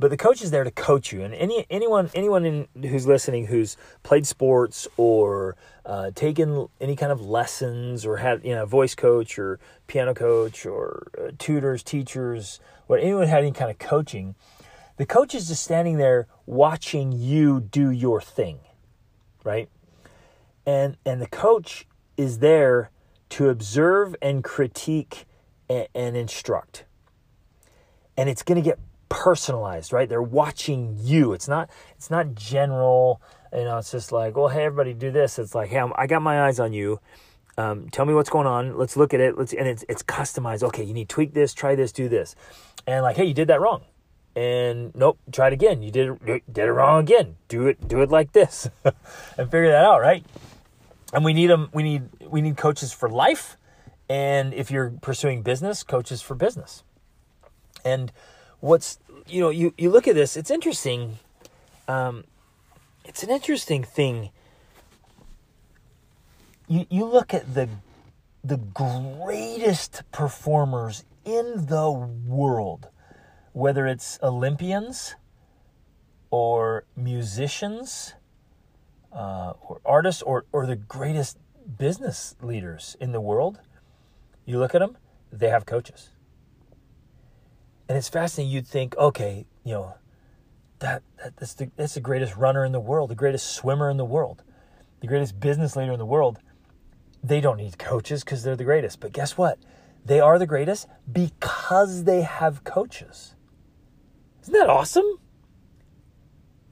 [0.00, 1.22] but the coach is there to coach you.
[1.22, 7.12] And any anyone anyone in, who's listening who's played sports or uh, taken any kind
[7.12, 12.58] of lessons or had you know voice coach or piano coach or uh, tutors teachers
[12.88, 14.34] or anyone had any kind of coaching
[14.96, 18.58] the coach is just standing there watching you do your thing
[19.44, 19.68] right?
[20.66, 21.86] And and the coach
[22.16, 22.90] is there
[23.30, 25.24] to observe and critique
[25.68, 26.84] and, and instruct.
[28.16, 28.78] And it's going to get
[29.10, 30.08] personalized, right?
[30.08, 31.34] They're watching you.
[31.34, 33.20] It's not it's not general.
[33.52, 35.38] You know, it's just like, well, hey, everybody, do this.
[35.38, 37.00] It's like, hey, I'm, i got my eyes on you.
[37.58, 38.78] Um, tell me what's going on.
[38.78, 39.36] Let's look at it.
[39.36, 40.62] Let's and it's it's customized.
[40.62, 42.34] Okay, you need to tweak this, try this, do this,
[42.86, 43.82] and like, hey, you did that wrong,
[44.34, 45.82] and nope, try it again.
[45.82, 47.36] You did it, did it wrong again.
[47.48, 50.24] Do it do it like this, and figure that out, right?
[51.12, 51.68] And we need them.
[51.74, 53.58] We need we need coaches for life,
[54.08, 56.84] and if you're pursuing business, coaches for business,
[57.84, 58.12] and
[58.60, 61.18] what's you know you you look at this it's interesting
[61.88, 62.24] um
[63.04, 64.30] it's an interesting thing.
[66.68, 67.68] You you look at the
[68.44, 72.88] the greatest performers in the world
[73.52, 75.16] whether it's olympians
[76.30, 78.14] or musicians
[79.12, 81.36] uh, or artists or, or the greatest
[81.76, 83.60] business leaders in the world
[84.46, 84.96] you look at them
[85.30, 86.10] they have coaches
[87.90, 88.52] and it's fascinating.
[88.52, 89.94] You'd think, okay, you know,
[90.78, 93.96] that, that that's the that's the greatest runner in the world, the greatest swimmer in
[93.96, 94.44] the world,
[95.00, 96.38] the greatest business leader in the world.
[97.20, 99.00] They don't need coaches because they're the greatest.
[99.00, 99.58] But guess what?
[100.04, 103.34] They are the greatest because they have coaches.
[104.42, 105.18] Isn't that awesome?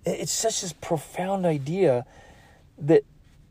[0.04, 2.07] It's such this profound idea
[2.78, 3.02] that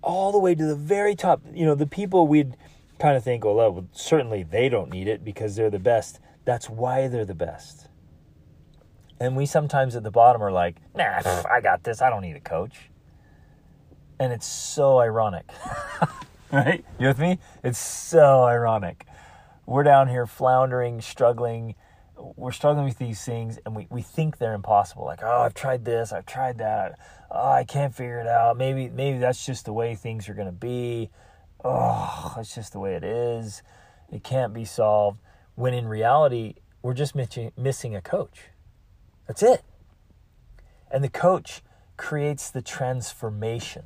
[0.01, 2.56] all the way to the very top, you know, the people we'd
[2.97, 6.21] kind of think, oh, well, certainly they don't need it because they're the best.
[6.47, 7.89] That's why they're the best.
[9.19, 12.01] And we sometimes at the bottom are like, nah, I got this.
[12.01, 12.89] I don't need a coach.
[14.17, 15.49] And it's so ironic.
[16.53, 16.86] right?
[16.97, 17.39] You with me?
[17.65, 19.05] It's so ironic.
[19.65, 21.75] We're down here floundering, struggling.
[22.15, 25.03] We're struggling with these things and we, we think they're impossible.
[25.03, 26.97] Like, oh, I've tried this, I've tried that.
[27.29, 28.55] Oh, I can't figure it out.
[28.55, 31.10] Maybe maybe that's just the way things are gonna be.
[31.62, 33.63] Oh, that's just the way it is.
[34.10, 35.19] It can't be solved
[35.57, 38.49] when in reality, we're just missing a coach.
[39.27, 39.63] That's it.
[40.91, 41.63] And the coach
[41.97, 43.85] creates the transformation.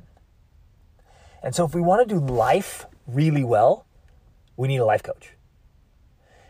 [1.42, 3.86] And so, if we want to do life really well,
[4.54, 5.32] we need a life coach.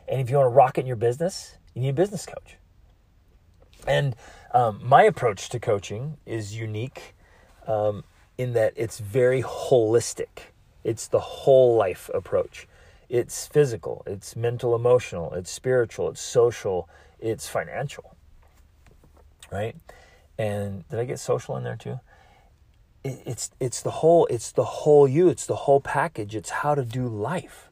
[0.09, 2.57] And if you want to rock it in your business, you need a business coach.
[3.87, 4.17] And
[4.53, 7.15] um, my approach to coaching is unique
[7.69, 8.03] um,
[8.37, 10.51] in that it's very holistic,
[10.83, 12.67] it's the whole life approach.
[13.13, 16.89] It's physical, it's mental, emotional, it's spiritual, it's social,
[17.21, 18.17] it's financial.
[19.53, 19.77] Right?
[20.39, 22.01] And did I get social in there too?
[23.05, 26.35] it's it's the whole it's the whole you, it's the whole package.
[26.35, 27.69] It's how to do life.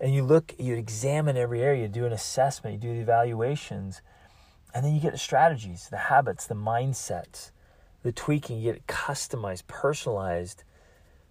[0.00, 4.02] And you look, you examine every area, you do an assessment, you do the evaluations,
[4.74, 7.52] and then you get the strategies, the habits, the mindsets,
[8.02, 10.64] the tweaking, you get it customized, personalized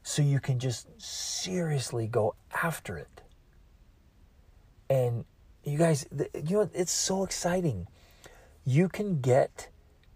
[0.04, 3.22] so you can just seriously go after it.
[4.90, 5.26] And
[5.64, 7.88] you guys, you know, it's so exciting.
[8.66, 9.70] You can get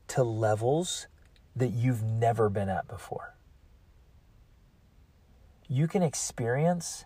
[0.09, 1.07] to levels
[1.55, 3.35] that you've never been at before.
[5.67, 7.05] You can experience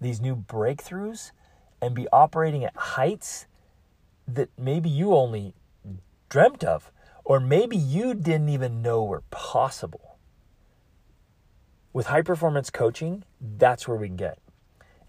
[0.00, 1.30] these new breakthroughs
[1.80, 3.46] and be operating at heights
[4.28, 5.54] that maybe you only
[6.28, 6.90] dreamt of
[7.24, 10.13] or maybe you didn't even know were possible.
[11.94, 14.38] With high performance coaching, that's where we can get.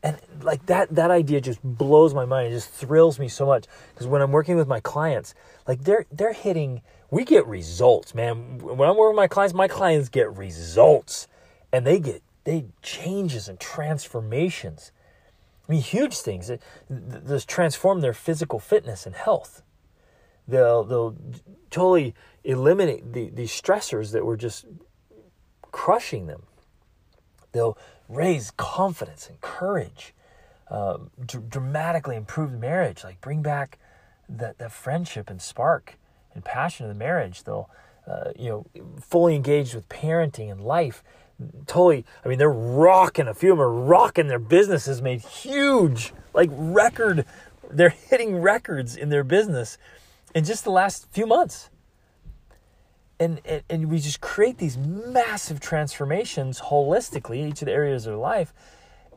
[0.02, 2.48] And like that that idea just blows my mind.
[2.48, 5.34] It just thrills me so much because when I'm working with my clients,
[5.68, 8.60] like they're they're hitting we get results, man.
[8.60, 11.28] When I'm working with my clients, my clients get results
[11.72, 14.92] and they get they changes and transformations.
[15.68, 16.52] I mean, huge things.
[16.90, 19.64] This transform their physical fitness and health.
[20.48, 21.16] They'll they'll
[21.72, 24.66] totally eliminate the, these stressors that were just
[25.72, 26.44] crushing them.
[27.56, 27.78] They'll
[28.10, 30.14] raise confidence and courage,
[30.70, 33.80] uh, d- dramatically improve marriage, like bring back
[34.28, 35.96] that, that friendship and spark
[36.34, 37.46] and passion of the marriage.
[37.46, 37.70] They'll,
[38.06, 41.02] uh, you know, fully engaged with parenting and life.
[41.66, 43.30] Totally, I mean, they're rocking.
[43.30, 44.28] A few of them are rocking.
[44.28, 47.26] Their businesses made huge, like record.
[47.72, 49.78] They're hitting records in their business
[50.34, 51.70] in just the last few months
[53.20, 58.06] and, and, and we just create these massive transformations holistically in each of the areas
[58.06, 58.54] of their life.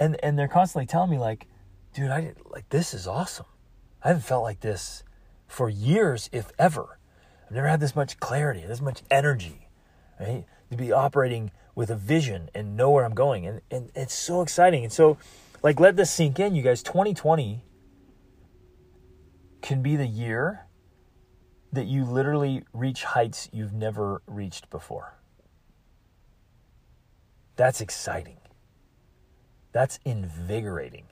[0.01, 1.47] And and they're constantly telling me like
[1.93, 3.47] dude i like this is awesome.
[4.03, 5.03] I haven't felt like this
[5.47, 6.99] for years if ever.
[7.47, 9.69] I've never had this much clarity this much energy
[10.21, 10.45] right?
[10.71, 13.47] To be operating with a vision and know where i'm going.
[13.47, 14.85] And and it's so exciting.
[14.85, 15.19] And so
[15.63, 16.83] like let this sink in you guys.
[16.83, 17.65] 2020
[19.61, 20.68] can be the year
[21.73, 25.15] that you literally reach heights you've never reached before.
[27.57, 28.39] That's exciting.
[29.73, 31.07] That's invigorating.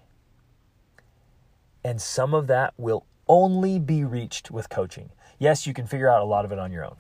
[1.84, 5.10] And some of that will only be reached with coaching.
[5.38, 6.96] Yes, you can figure out a lot of it on your own,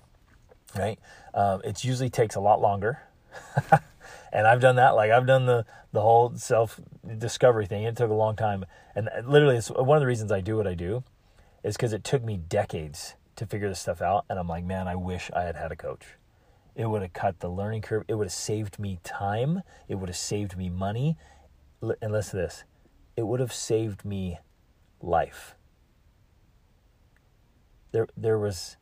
[0.76, 0.98] right?
[1.32, 3.00] Um, it usually takes a lot longer.
[4.32, 4.90] and I've done that.
[4.90, 6.78] Like I've done the the whole self
[7.18, 7.84] discovery thing.
[7.84, 8.64] It took a long time,
[8.94, 11.04] and literally, it's one of the reasons I do what I do,
[11.62, 14.24] is because it took me decades to figure this stuff out.
[14.28, 16.04] And I'm like, man, I wish I had had a coach.
[16.74, 18.04] It would have cut the learning curve.
[18.08, 19.62] It would have saved me time.
[19.88, 21.16] It would have saved me money.
[22.02, 22.64] And listen to this
[23.16, 24.38] it would have saved me
[25.00, 25.54] life.
[27.92, 28.76] There, there was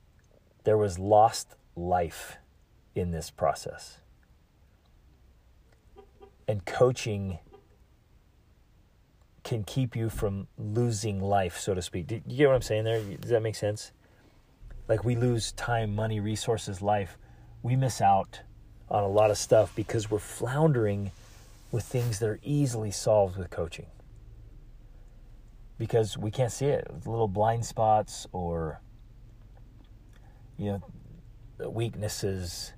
[0.65, 2.39] there was lost life
[2.95, 3.99] in this process.
[6.49, 7.39] And coaching
[9.45, 12.07] can keep you from losing life, so to speak.
[12.07, 13.01] Do you get what I'm saying there?
[13.03, 13.93] Does that make sense?
[14.89, 17.17] Like we lose time, money, resources, life.
[17.63, 18.41] We miss out
[18.91, 21.11] on a lot of stuff because we're floundering
[21.71, 23.87] with things that are easily solved with coaching.
[25.79, 28.81] Because we can't see it, little blind spots or
[30.57, 30.81] you
[31.59, 32.73] know weaknesses.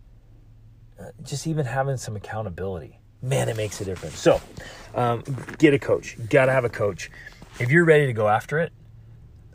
[0.99, 4.19] Uh, just even having some accountability, man, it makes a difference.
[4.19, 4.41] So,
[4.95, 5.23] um,
[5.59, 6.17] get a coach.
[6.31, 7.11] Got to have a coach.
[7.61, 8.73] If you're ready to go after it,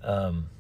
[0.04, 0.51] um,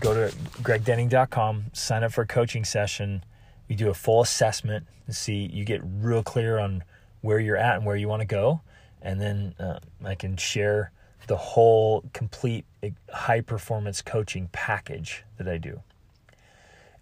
[0.00, 3.24] go to gregdenning.com, sign up for a coaching session.
[3.68, 6.84] We do a full assessment and see you get real clear on
[7.20, 8.60] where you're at and where you want to go.
[9.02, 10.92] And then uh, I can share
[11.26, 15.82] the whole complete eh, high performance coaching package that I do.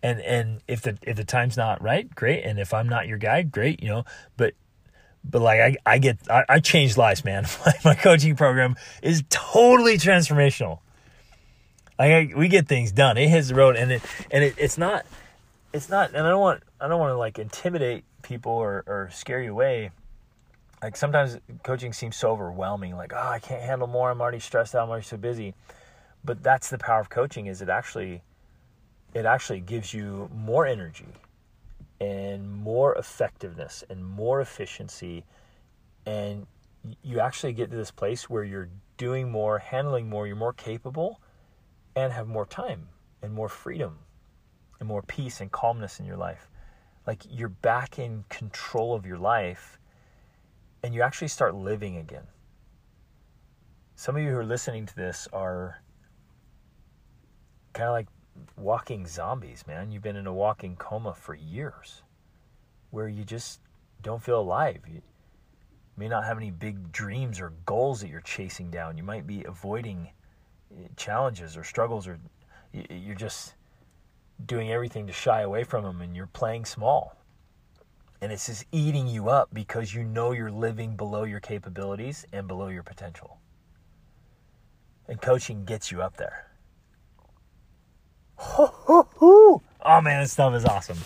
[0.03, 2.45] And and if the if the time's not right, great.
[2.45, 3.83] And if I'm not your guy, great.
[3.83, 4.05] You know,
[4.37, 4.55] but
[5.25, 7.47] but like I, I get I, I change lives, man.
[7.85, 10.81] my coaching program is totally transformational.
[11.99, 13.17] Like we get things done.
[13.17, 15.07] It hits the road, and it and it, it's not,
[15.73, 16.11] it's not.
[16.15, 19.53] And I don't want I don't want to like intimidate people or or scare you
[19.53, 19.91] away.
[20.83, 22.97] Like sometimes coaching seems so overwhelming.
[22.97, 24.11] Like oh, I can't handle more.
[24.11, 24.85] I'm already stressed out.
[24.85, 25.55] I'm already so busy.
[26.23, 27.47] But that's the power of coaching.
[27.47, 28.21] Is it actually,
[29.15, 31.07] it actually gives you more energy,
[31.99, 35.25] and more effectiveness and more efficiency,
[36.05, 36.47] and
[37.03, 40.27] you actually get to this place where you're doing more, handling more.
[40.27, 41.21] You're more capable
[41.97, 42.89] and have more time
[43.23, 43.99] and more freedom
[44.79, 46.51] and more peace and calmness in your life.
[47.07, 49.79] Like you're back in control of your life
[50.83, 52.27] and you actually start living again.
[53.95, 55.81] Some of you who are listening to this are
[57.73, 58.09] kind of like
[58.59, 59.91] walking zombies, man.
[59.91, 62.03] You've been in a walking coma for years
[62.91, 63.61] where you just
[64.03, 64.83] don't feel alive.
[64.87, 65.01] You
[65.97, 68.99] may not have any big dreams or goals that you're chasing down.
[68.99, 70.11] You might be avoiding
[70.97, 72.19] challenges or struggles or
[72.73, 73.55] you're just
[74.45, 77.17] doing everything to shy away from them and you're playing small.
[78.21, 82.49] And it's just eating you up because you know you're living below your capabilities and
[82.49, 83.39] below your potential.
[85.09, 86.47] And coaching gets you up there.
[89.89, 90.99] Oh man this stuff is awesome.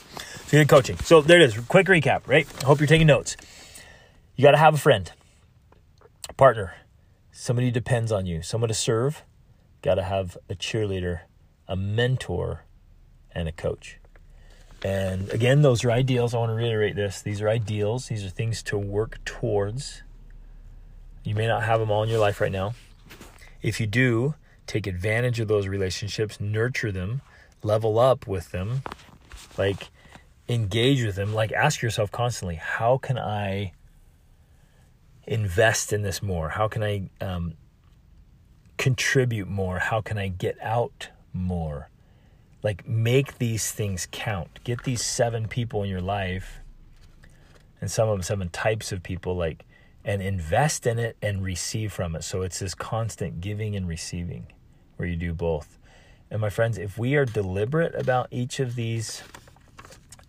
[0.46, 0.96] So you're coaching.
[0.98, 1.58] So there it is.
[1.68, 2.50] Quick recap right?
[2.62, 3.36] Hope you're taking notes.
[4.36, 5.12] You got to have a friend
[6.30, 6.74] a partner
[7.32, 9.24] somebody depends on you someone to serve
[9.82, 11.20] got to have a cheerleader,
[11.66, 12.64] a mentor,
[13.32, 13.98] and a coach.
[14.82, 16.34] And again, those are ideals.
[16.34, 17.20] I want to reiterate this.
[17.20, 18.06] These are ideals.
[18.06, 20.02] These are things to work towards.
[21.22, 22.74] You may not have them all in your life right now.
[23.62, 24.34] If you do,
[24.66, 27.20] take advantage of those relationships, nurture them,
[27.62, 28.82] level up with them,
[29.58, 29.90] like
[30.48, 31.34] engage with them.
[31.34, 33.72] Like ask yourself constantly, how can I
[35.26, 36.48] invest in this more?
[36.48, 37.54] How can I um,
[38.80, 39.78] contribute more?
[39.78, 41.90] How can I get out more?
[42.62, 44.58] Like, make these things count.
[44.64, 46.60] Get these seven people in your life,
[47.80, 49.66] and some of them seven types of people, like,
[50.02, 52.24] and invest in it and receive from it.
[52.24, 54.46] So it's this constant giving and receiving
[54.96, 55.78] where you do both.
[56.30, 59.22] And my friends, if we are deliberate about each of these,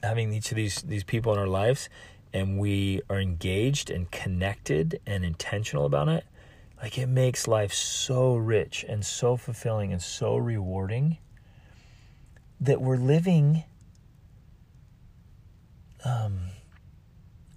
[0.03, 1.87] having each of these these people in our lives,
[2.33, 6.25] and we are engaged and connected and intentional about it,
[6.81, 11.17] like it makes life so rich and so fulfilling and so rewarding
[12.59, 13.63] that we're living
[16.03, 16.39] um,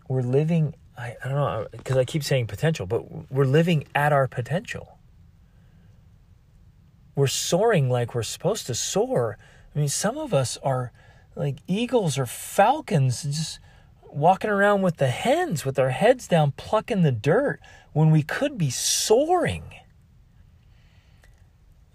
[0.08, 4.12] we're living I, I don't know because I keep saying potential, but we're living at
[4.12, 4.98] our potential.
[7.16, 9.38] We're soaring like we're supposed to soar.
[9.74, 10.92] I mean, some of us are
[11.34, 13.58] like eagles or falcons, just
[14.04, 17.60] walking around with the hens with our heads down, plucking the dirt
[17.94, 19.64] when we could be soaring.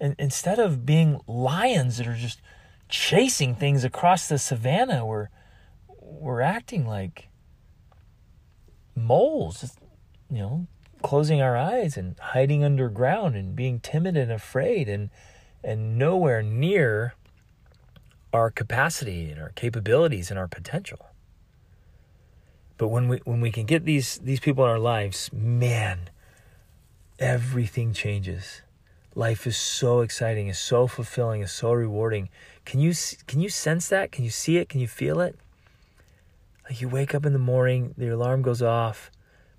[0.02, 2.41] And instead of being lions that are just
[2.89, 5.06] chasing things across the savannah.
[5.06, 5.30] We're
[5.88, 7.30] we're acting like
[8.95, 9.80] moles, just
[10.30, 10.68] you know,
[11.02, 15.12] closing our eyes and hiding underground and being timid and afraid and
[15.64, 17.14] and nowhere near
[18.34, 21.06] our capacity and our capabilities and our potential.
[22.80, 26.09] But when we when we can get these these people in our lives, man,
[27.19, 28.63] everything changes.
[29.13, 32.30] Life is so exciting, is so fulfilling, is so rewarding
[32.69, 32.93] can you
[33.25, 34.11] can you sense that?
[34.11, 34.69] Can you see it?
[34.69, 35.36] Can you feel it?
[36.65, 39.09] Like you wake up in the morning, the alarm goes off.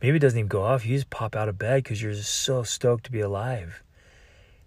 [0.00, 0.86] Maybe it doesn't even go off.
[0.86, 3.82] You just pop out of bed because you're just so stoked to be alive.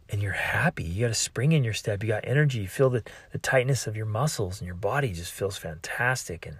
[0.09, 0.83] And you're happy.
[0.83, 2.03] You got a spring in your step.
[2.03, 2.59] You got energy.
[2.59, 6.45] You feel the, the tightness of your muscles and your body just feels fantastic.
[6.45, 6.57] And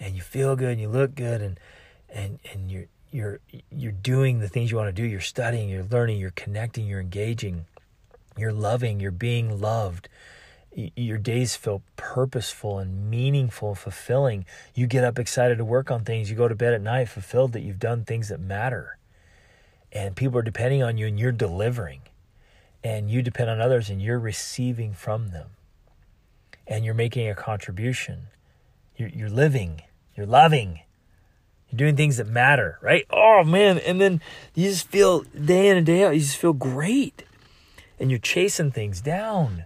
[0.00, 1.60] and you feel good and you look good and
[2.10, 3.40] and and you're you're
[3.70, 5.06] you're doing the things you want to do.
[5.06, 7.66] You're studying, you're learning, you're connecting, you're engaging,
[8.36, 10.08] you're loving, you're being loved
[10.74, 14.44] your days feel purposeful and meaningful and fulfilling.
[14.74, 16.30] You get up excited to work on things.
[16.30, 18.98] You go to bed at night fulfilled that you've done things that matter.
[19.92, 22.02] And people are depending on you and you're delivering.
[22.82, 25.50] And you depend on others and you're receiving from them.
[26.66, 28.26] And you're making a contribution.
[28.96, 29.82] You're, you're living.
[30.16, 30.80] You're loving.
[31.68, 33.04] You're doing things that matter, right?
[33.10, 33.78] Oh, man.
[33.78, 34.20] And then
[34.54, 37.24] you just feel day in and day out, you just feel great.
[37.98, 39.64] And you're chasing things down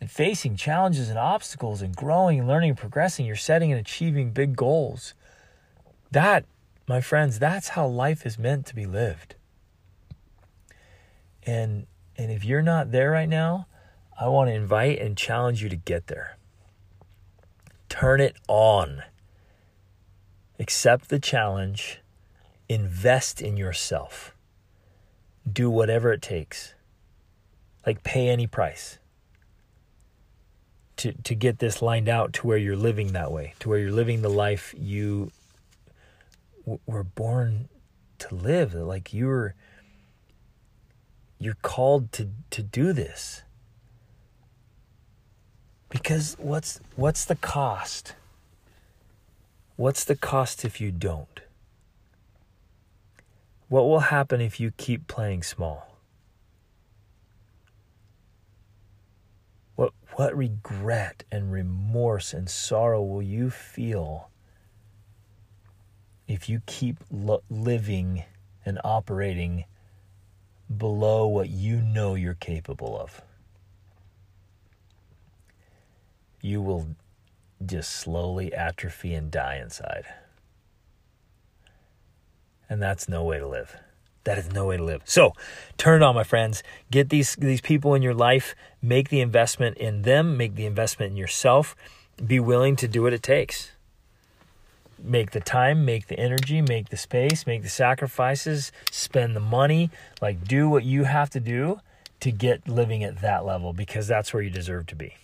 [0.00, 4.56] and facing challenges and obstacles and growing learning and progressing, you're setting and achieving big
[4.56, 5.14] goals.
[6.10, 6.44] That,
[6.86, 9.34] my friends, that's how life is meant to be lived.
[11.44, 11.86] And
[12.16, 13.66] and if you're not there right now,
[14.20, 16.37] I want to invite and challenge you to get there.
[17.88, 19.02] Turn it on.
[20.58, 22.00] Accept the challenge.
[22.68, 24.34] Invest in yourself.
[25.50, 26.74] Do whatever it takes.
[27.86, 28.98] Like pay any price
[30.98, 33.92] to to get this lined out to where you're living that way, to where you're
[33.92, 35.30] living the life you
[36.60, 37.68] w- were born
[38.18, 38.74] to live.
[38.74, 39.54] Like you're
[41.38, 43.42] you're called to to do this.
[45.88, 48.14] Because what's what's the cost?
[49.76, 51.40] What's the cost if you don't?
[53.68, 55.88] What will happen if you keep playing small?
[59.76, 64.30] What what regret and remorse and sorrow will you feel
[66.26, 68.24] if you keep lo- living
[68.66, 69.64] and operating
[70.76, 73.22] below what you know you're capable of?
[76.40, 76.88] You will
[77.64, 80.04] just slowly atrophy and die inside.
[82.68, 83.76] And that's no way to live.
[84.24, 85.02] That is no way to live.
[85.06, 85.32] So,
[85.78, 86.62] turn it on, my friends.
[86.90, 88.54] Get these these people in your life.
[88.82, 90.36] Make the investment in them.
[90.36, 91.74] Make the investment in yourself.
[92.24, 93.70] Be willing to do what it takes.
[95.02, 99.90] Make the time, make the energy, make the space, make the sacrifices, spend the money.
[100.20, 101.80] Like, do what you have to do
[102.20, 105.14] to get living at that level because that's where you deserve to be.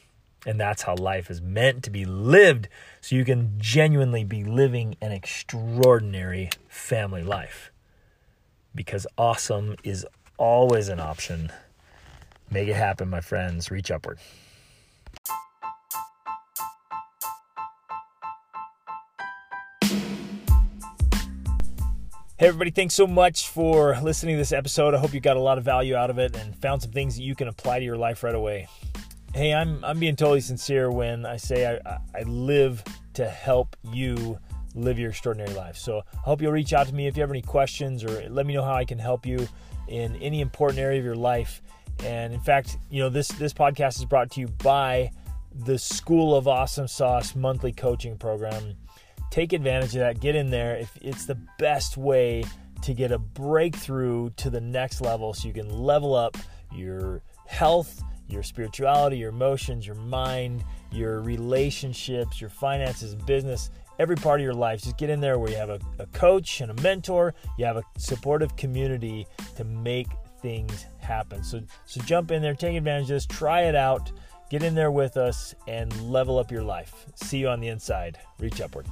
[0.47, 2.69] And that's how life is meant to be lived.
[3.01, 7.71] So you can genuinely be living an extraordinary family life.
[8.75, 11.51] Because awesome is always an option.
[12.51, 13.71] Make it happen, my friends.
[13.71, 14.19] Reach upward.
[22.37, 24.93] Hey, everybody, thanks so much for listening to this episode.
[24.93, 27.17] I hope you got a lot of value out of it and found some things
[27.17, 28.67] that you can apply to your life right away.
[29.35, 34.39] Hey, I'm, I'm being totally sincere when I say I, I live to help you
[34.77, 35.77] live your extraordinary life.
[35.77, 38.47] So I hope you'll reach out to me if you have any questions or let
[38.47, 39.49] me know how I can help you
[39.89, 41.63] in any important area of your life.
[42.05, 45.11] And in fact, you know, this this podcast is brought to you by
[45.65, 48.77] the School of Awesome Sauce monthly coaching program.
[49.33, 50.21] Take advantage of that.
[50.21, 50.77] Get in there.
[50.77, 52.45] If it's the best way
[52.83, 56.37] to get a breakthrough to the next level so you can level up
[56.73, 64.41] your health, your spirituality, your emotions, your mind, your relationships, your finances, business, every part
[64.41, 64.83] of your life.
[64.83, 67.77] Just get in there where you have a, a coach and a mentor, you have
[67.77, 70.09] a supportive community to make
[70.41, 71.43] things happen.
[71.43, 74.13] So so jump in there, take advantage of this, try it out,
[74.51, 77.07] get in there with us and level up your life.
[77.15, 78.19] See you on the inside.
[78.39, 78.87] Reach upward.